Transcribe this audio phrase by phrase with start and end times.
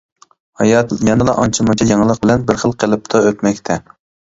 [0.61, 3.81] ھايات يەنىلا ئانچە-مۇنچە يېڭىلىق بىلەن بىر خىل قېلىپتا ئۆتمەكتە.